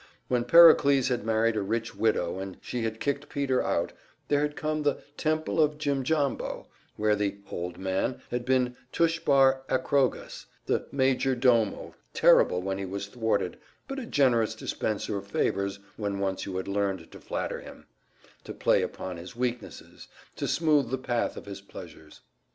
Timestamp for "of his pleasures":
21.37-22.21